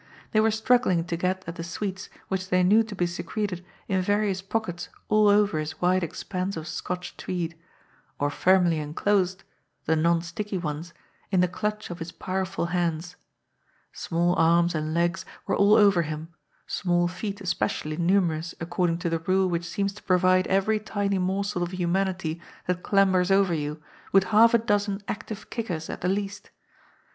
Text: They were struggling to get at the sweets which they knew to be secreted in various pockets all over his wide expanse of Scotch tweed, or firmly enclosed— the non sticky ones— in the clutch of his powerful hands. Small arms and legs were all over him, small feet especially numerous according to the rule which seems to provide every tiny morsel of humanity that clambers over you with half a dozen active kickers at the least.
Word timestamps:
They 0.31 0.39
were 0.39 0.49
struggling 0.49 1.03
to 1.05 1.15
get 1.15 1.43
at 1.45 1.57
the 1.57 1.63
sweets 1.63 2.09
which 2.27 2.49
they 2.49 2.63
knew 2.63 2.81
to 2.81 2.95
be 2.95 3.05
secreted 3.05 3.63
in 3.87 4.01
various 4.01 4.41
pockets 4.41 4.89
all 5.09 5.27
over 5.27 5.59
his 5.59 5.79
wide 5.79 6.03
expanse 6.03 6.57
of 6.57 6.67
Scotch 6.67 7.15
tweed, 7.17 7.55
or 8.17 8.31
firmly 8.31 8.79
enclosed— 8.79 9.43
the 9.85 9.95
non 9.95 10.23
sticky 10.23 10.57
ones— 10.57 10.91
in 11.31 11.41
the 11.41 11.47
clutch 11.47 11.91
of 11.91 11.99
his 11.99 12.11
powerful 12.11 12.65
hands. 12.73 13.15
Small 13.93 14.33
arms 14.39 14.73
and 14.73 14.95
legs 14.95 15.23
were 15.45 15.55
all 15.55 15.75
over 15.75 16.01
him, 16.01 16.29
small 16.65 17.07
feet 17.07 17.39
especially 17.39 17.95
numerous 17.95 18.55
according 18.59 18.97
to 18.97 19.09
the 19.11 19.19
rule 19.19 19.47
which 19.47 19.65
seems 19.69 19.93
to 19.93 20.01
provide 20.01 20.47
every 20.47 20.79
tiny 20.79 21.19
morsel 21.19 21.61
of 21.61 21.73
humanity 21.75 22.41
that 22.65 22.81
clambers 22.81 23.29
over 23.29 23.53
you 23.53 23.79
with 24.11 24.23
half 24.33 24.55
a 24.55 24.57
dozen 24.57 25.03
active 25.07 25.51
kickers 25.51 25.91
at 25.91 26.01
the 26.01 26.09
least. 26.09 26.49